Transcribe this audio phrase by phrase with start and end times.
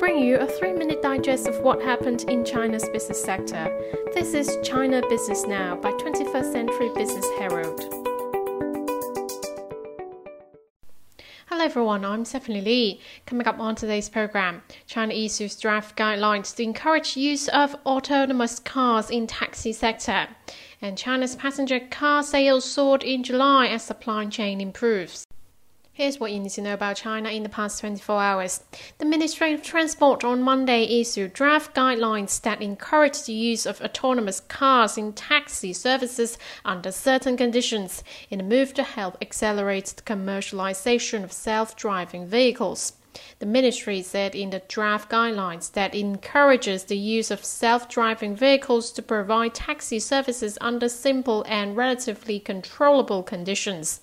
[0.00, 3.68] bring you a three minute digest of what happened in China's business sector.
[4.14, 7.80] This is China Business Now by 21st Century Business Herald.
[11.48, 13.00] Hello everyone, I'm Stephanie Lee.
[13.26, 19.10] Coming up on today's program, China issues draft guidelines to encourage use of autonomous cars
[19.10, 20.28] in taxi sector.
[20.80, 25.26] And China's passenger car sales soared in July as supply chain improves.
[26.00, 28.64] Here's what you need to know about China in the past 24 hours.
[28.96, 34.40] The Ministry of Transport on Monday issued draft guidelines that encourage the use of autonomous
[34.40, 41.22] cars in taxi services under certain conditions in a move to help accelerate the commercialization
[41.22, 42.94] of self driving vehicles.
[43.38, 48.90] The ministry said in the draft guidelines that encourages the use of self driving vehicles
[48.92, 54.00] to provide taxi services under simple and relatively controllable conditions.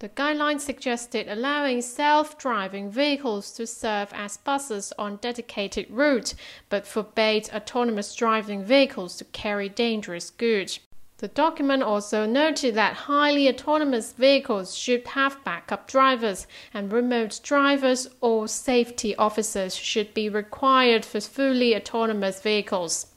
[0.00, 6.34] The guidelines suggested allowing self-driving vehicles to serve as buses on dedicated routes,
[6.68, 10.80] but forbade autonomous driving vehicles to carry dangerous goods.
[11.18, 18.08] The document also noted that highly autonomous vehicles should have backup drivers, and remote drivers
[18.20, 23.13] or safety officers should be required for fully autonomous vehicles.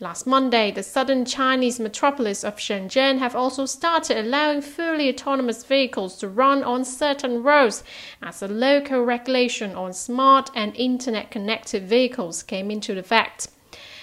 [0.00, 6.16] Last Monday, the southern Chinese metropolis of Shenzhen have also started allowing fully autonomous vehicles
[6.18, 7.82] to run on certain roads
[8.22, 13.48] as a local regulation on smart and internet connected vehicles came into effect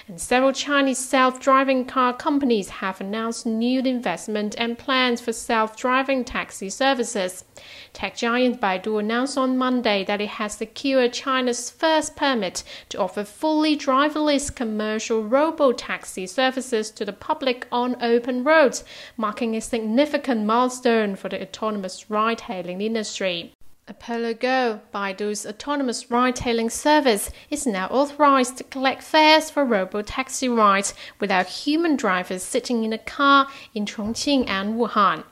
[0.07, 6.69] and several Chinese self-driving car companies have announced new investment and plans for self-driving taxi
[6.69, 7.45] services.
[7.93, 13.23] Tech giant Baidu announced on Monday that it has secured China's first permit to offer
[13.23, 18.83] fully driverless commercial robo-taxi services to the public on open roads,
[19.15, 23.53] marking a significant milestone for the autonomous ride-hailing industry.
[23.85, 30.93] Apollo Go, Baidu's autonomous ride-hailing service, is now authorized to collect fares for robo-taxi rides
[31.19, 35.25] without human drivers sitting in a car in Chongqing and Wuhan.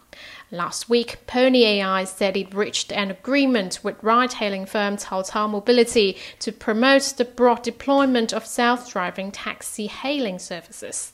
[0.51, 6.51] Last week, Pony AI said it reached an agreement with ride-hailing firm Cao Mobility to
[6.51, 11.13] promote the broad deployment of self-driving taxi hailing services.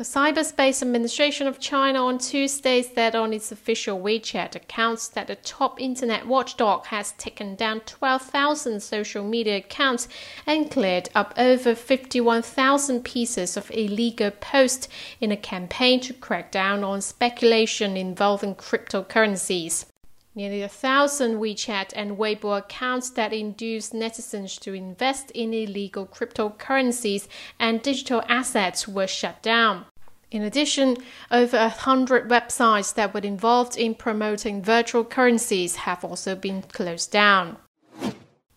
[0.00, 5.36] The Cyberspace Administration of China on Tuesday said on its official WeChat accounts that the
[5.36, 10.08] top internet watchdog has taken down 12,000 social media accounts
[10.46, 14.88] and cleared up over 51,000 pieces of illegal posts
[15.20, 19.84] in a campaign to crack down on speculation involving cryptocurrencies.
[20.40, 27.28] Nearly a thousand WeChat and Weibo accounts that induced netizens to invest in illegal cryptocurrencies
[27.58, 29.84] and digital assets were shut down.
[30.30, 30.96] In addition,
[31.30, 37.12] over a hundred websites that were involved in promoting virtual currencies have also been closed
[37.12, 37.58] down.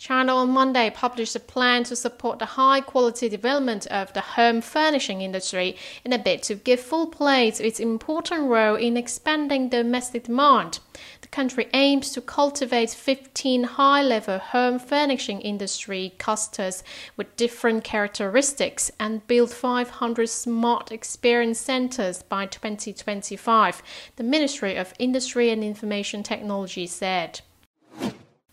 [0.03, 4.59] China on Monday published a plan to support the high quality development of the home
[4.59, 9.69] furnishing industry in a bid to give full play to its important role in expanding
[9.69, 10.79] domestic demand.
[11.21, 16.83] The country aims to cultivate 15 high level home furnishing industry clusters
[17.15, 23.81] with different characteristics and build 500 smart experience centers by 2025,
[24.17, 27.39] the Ministry of Industry and Information Technology said.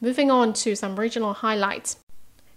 [0.03, 1.99] Moving on to some regional highlights.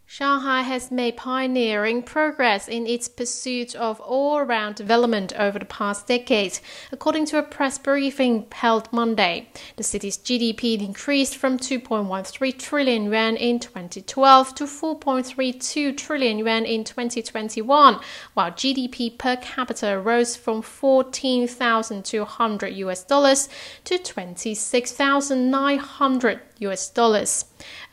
[0.05, 6.05] Shanghai has made pioneering progress in its pursuit of all round development over the past
[6.07, 6.59] decade,
[6.91, 9.49] according to a press briefing held Monday.
[9.75, 16.83] The city's GDP increased from 2.13 trillion yuan in 2012 to 4.32 trillion yuan in
[16.83, 17.99] 2021,
[18.35, 23.49] while GDP per capita rose from 14,200 US dollars
[23.85, 27.45] to 26,900 US dollars.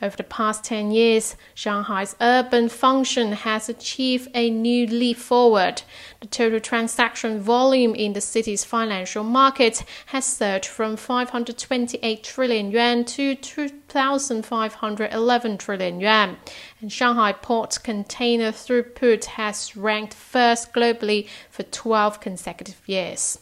[0.03, 5.83] Over the past 10 years, Shanghai's urban function has achieved a new leap forward.
[6.21, 13.05] The total transaction volume in the city's financial market has surged from 528 trillion yuan
[13.05, 16.39] to 2,511 trillion yuan.
[16.81, 23.39] And Shanghai port container throughput has ranked first globally for 12 consecutive years.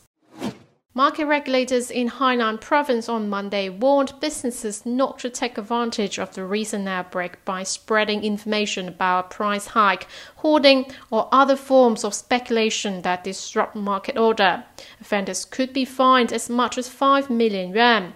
[0.98, 6.44] Market regulators in Hainan province on Monday warned businesses not to take advantage of the
[6.44, 10.08] recent outbreak by spreading information about a price hike,
[10.38, 14.64] hoarding, or other forms of speculation that disrupt market order.
[15.00, 18.14] Offenders could be fined as much as 5 million yuan.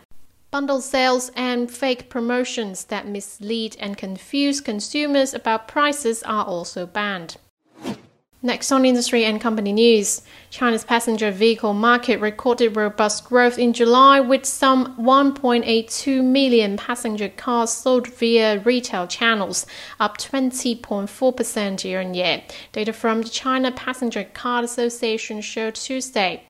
[0.51, 7.37] Bundle sales and fake promotions that mislead and confuse consumers about prices are also banned.
[8.45, 14.19] Next on industry and company news, China's passenger vehicle market recorded robust growth in July
[14.19, 19.65] with some 1.82 million passenger cars sold via retail channels,
[20.01, 22.43] up 20.4% year on year.
[22.73, 26.43] Data from the China Passenger Car Association showed Tuesday.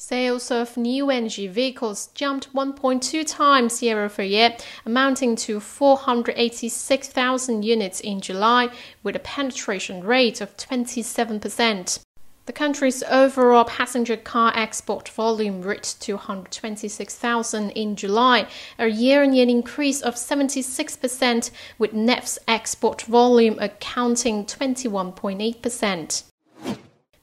[0.00, 4.56] Sales of new energy vehicles jumped 1.2 times year over year,
[4.86, 8.68] amounting to 486,000 units in July,
[9.02, 11.98] with a penetration rate of 27%.
[12.46, 18.46] The country's overall passenger car export volume reached 226,000 in July,
[18.78, 26.22] a year on year increase of 76%, with NEV's export volume accounting 21.8%.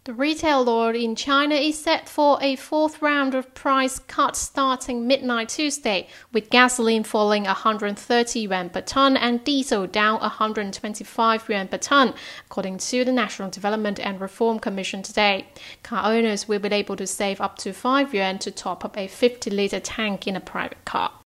[0.06, 5.08] The retail lord in China is set for a fourth round of price cuts starting
[5.08, 11.80] midnight Tuesday, with gasoline falling 130 yuan per ton and diesel down 125 yuan per
[11.80, 12.14] ton,
[12.46, 15.48] according to the National Development and Reform Commission today.
[15.82, 19.08] Car owners will be able to save up to 5 yuan to top up a
[19.08, 21.25] 50 liter tank in a private car.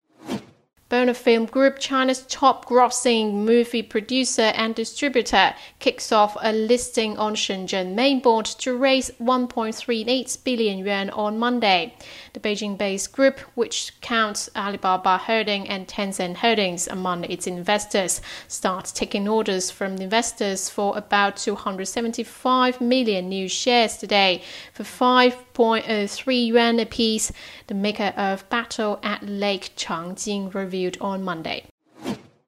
[0.89, 7.35] Bona Film Group, China's top grossing movie producer and distributor, kicks off a listing on
[7.35, 11.93] Shenzhen main board to raise 1.38 billion yuan on Monday.
[12.35, 18.93] The Beijing based group, which counts Alibaba Holding and Tencent Holdings among its investors, starts
[18.93, 24.85] taking orders from investors for about 275 million new shares today for
[25.57, 27.33] 5.03 uh, yuan apiece.
[27.69, 31.65] The maker of Battle at Lake Changjin reviewed on Monday.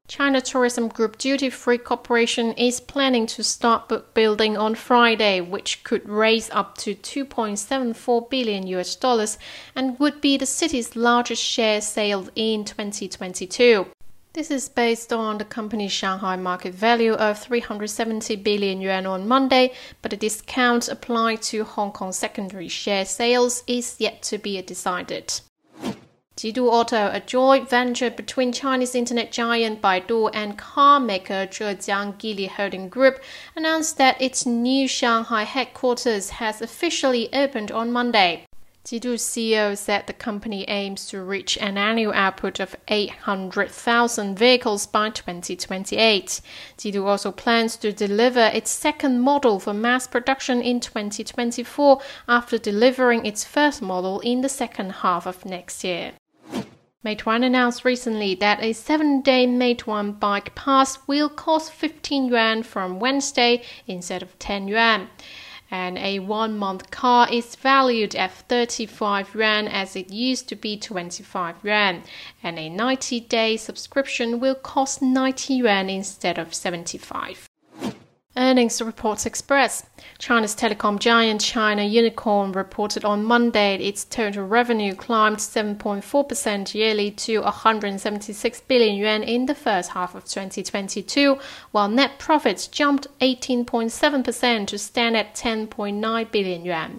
[0.09, 5.85] China Tourism Group Duty Free Corporation is planning to start book building on Friday, which
[5.85, 9.39] could raise up to 2.74 billion US dollars
[9.77, 13.87] and would be the city's largest share sale in 2022.
[14.35, 19.73] This is based on the company's Shanghai market value of 370 billion yuan on Monday,
[20.03, 25.41] but the discount applied to Hong Kong secondary share sales is yet to be decided.
[26.37, 32.49] Jidu Auto, a joint venture between Chinese internet giant Baidu and car maker Zhejiang Geely
[32.49, 33.21] Holding Group,
[33.57, 38.45] announced that its new Shanghai headquarters has officially opened on Monday.
[38.89, 45.11] Jidu CEO said the company aims to reach an annual output of 800,000 vehicles by
[45.11, 46.41] 2028.
[46.79, 52.01] Jidu also plans to deliver its second model for mass production in 2024
[52.31, 56.13] after delivering its first model in the second half of next year.
[57.05, 63.01] Meituan announced recently that a seven day Meituan Bike Pass will cost 15 yuan from
[63.01, 65.11] Wednesday instead of 10 yuan.
[65.71, 70.79] And a one month car is valued at 35 yuan as it used to be
[70.79, 72.05] 25 yuan.
[72.43, 77.48] And a 90 day subscription will cost 90 yuan instead of 75.
[78.39, 79.85] Earnings reports express.
[80.21, 87.41] China's telecom giant China Unicom reported on Monday its total revenue climbed 7.4% yearly to
[87.41, 91.37] 176 billion yuan in the first half of 2022,
[91.73, 96.99] while net profits jumped 18.7% to stand at 10.9 billion yuan.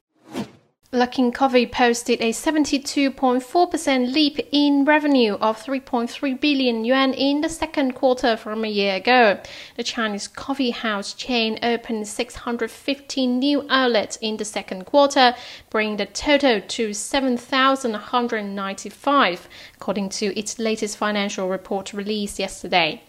[0.91, 7.93] Luckin Coffee posted a 72.4% leap in revenue of 3.3 billion yuan in the second
[7.93, 9.39] quarter from a year ago.
[9.75, 15.35] The Chinese coffee house chain opened 615 new outlets in the second quarter,
[15.69, 23.03] bringing the total to 7,195, according to its latest financial report released yesterday.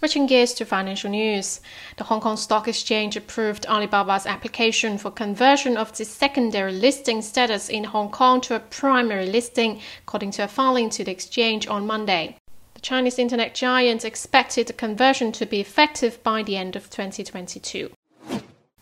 [0.00, 1.60] Switching gears to financial news,
[1.98, 7.68] the Hong Kong Stock Exchange approved Alibaba's application for conversion of its secondary listing status
[7.68, 11.86] in Hong Kong to a primary listing, according to a filing to the exchange on
[11.86, 12.38] Monday.
[12.72, 17.90] The Chinese internet giant expected the conversion to be effective by the end of 2022.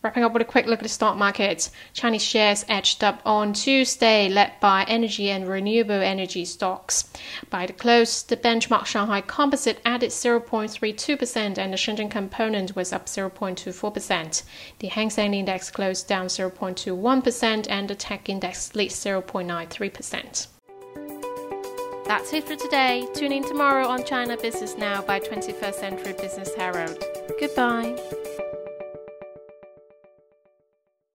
[0.01, 1.69] Wrapping up with a quick look at the stock market.
[1.93, 7.11] Chinese shares edged up on Tuesday, led by energy and renewable energy stocks.
[7.49, 13.07] By the close, the benchmark Shanghai Composite added 0.32% and the Shenzhen Component was up
[13.07, 14.43] 0.24%.
[14.79, 20.47] The Hang Seng Index closed down 0.21% and the Tech Index slid 0.93%.
[22.05, 23.05] That's it for today.
[23.13, 27.03] Tune in tomorrow on China Business Now by 21st Century Business Herald.
[27.39, 27.95] Goodbye.